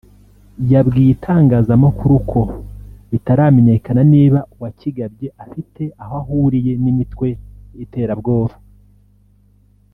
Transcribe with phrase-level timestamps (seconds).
[0.71, 2.41] yabwiye itangazamakuru ko
[3.11, 7.27] bitaramenyekana niba uwakigabye afite aho ahuriye n’imitwe
[7.77, 8.55] y’iterabwoba